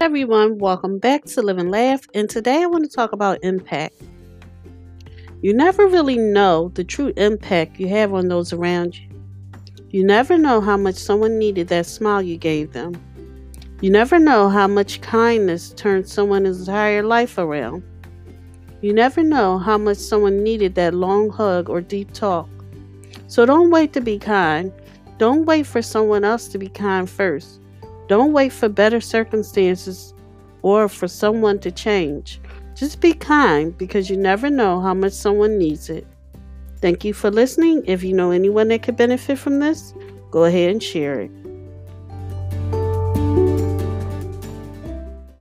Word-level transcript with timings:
everyone, 0.00 0.56
welcome 0.56 0.98
back 0.98 1.26
to 1.26 1.42
Live 1.42 1.58
and 1.58 1.70
Laugh. 1.70 2.00
And 2.14 2.28
today 2.30 2.62
I 2.62 2.66
want 2.66 2.84
to 2.84 2.90
talk 2.90 3.12
about 3.12 3.44
impact. 3.44 3.96
You 5.42 5.52
never 5.52 5.86
really 5.86 6.16
know 6.16 6.70
the 6.74 6.84
true 6.84 7.12
impact 7.18 7.78
you 7.78 7.86
have 7.88 8.14
on 8.14 8.28
those 8.28 8.54
around 8.54 8.98
you. 8.98 9.10
You 9.90 10.02
never 10.02 10.38
know 10.38 10.62
how 10.62 10.78
much 10.78 10.94
someone 10.94 11.38
needed 11.38 11.68
that 11.68 11.84
smile 11.84 12.22
you 12.22 12.38
gave 12.38 12.72
them. 12.72 12.94
You 13.82 13.90
never 13.90 14.18
know 14.18 14.48
how 14.48 14.66
much 14.66 15.02
kindness 15.02 15.74
turned 15.74 16.08
someone's 16.08 16.60
entire 16.60 17.02
life 17.02 17.36
around. 17.36 17.82
You 18.80 18.94
never 18.94 19.22
know 19.22 19.58
how 19.58 19.76
much 19.76 19.98
someone 19.98 20.42
needed 20.42 20.76
that 20.76 20.94
long 20.94 21.28
hug 21.28 21.68
or 21.68 21.82
deep 21.82 22.14
talk. 22.14 22.48
So 23.26 23.44
don't 23.44 23.70
wait 23.70 23.92
to 23.92 24.00
be 24.00 24.18
kind. 24.18 24.72
Don't 25.18 25.44
wait 25.44 25.66
for 25.66 25.82
someone 25.82 26.24
else 26.24 26.48
to 26.48 26.58
be 26.58 26.70
kind 26.70 27.08
first. 27.08 27.60
Don't 28.10 28.32
wait 28.32 28.52
for 28.52 28.68
better 28.68 29.00
circumstances 29.00 30.14
or 30.62 30.88
for 30.88 31.06
someone 31.06 31.60
to 31.60 31.70
change. 31.70 32.40
Just 32.74 33.00
be 33.00 33.14
kind 33.14 33.78
because 33.78 34.10
you 34.10 34.16
never 34.16 34.50
know 34.50 34.80
how 34.80 34.94
much 34.94 35.12
someone 35.12 35.58
needs 35.58 35.88
it. 35.88 36.04
Thank 36.80 37.04
you 37.04 37.14
for 37.14 37.30
listening. 37.30 37.84
If 37.86 38.02
you 38.02 38.12
know 38.12 38.32
anyone 38.32 38.66
that 38.68 38.82
could 38.82 38.96
benefit 38.96 39.38
from 39.38 39.60
this, 39.60 39.94
go 40.32 40.42
ahead 40.42 40.72
and 40.72 40.82
share 40.82 41.20
it. 41.20 41.30